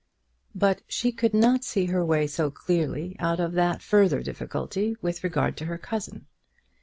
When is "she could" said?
0.87-1.35